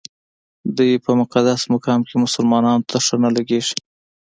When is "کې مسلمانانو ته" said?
2.07-2.97